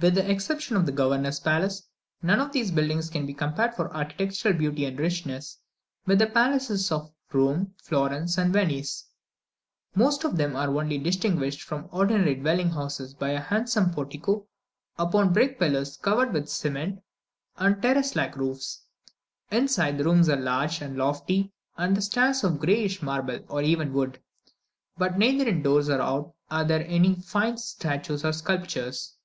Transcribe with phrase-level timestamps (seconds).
[0.00, 1.86] With the exception of the governor's palace,
[2.22, 5.58] none of these buildings can be compared for architectural beauty and richness
[6.06, 9.08] with the large palaces of Rome, Florence, and Venice.
[9.94, 14.46] Most of them are only distinguished from ordinary dwelling houses by a handsome portico
[14.96, 17.02] upon brick pillars covered with cement,
[17.58, 18.86] and terrace like roof's.
[19.50, 23.92] Inside, the rooms are large and lofty, and the stairs of greyish marble or even
[23.92, 24.18] wood;
[24.96, 29.16] but neither in doors or out are there any fine statues or sculptures.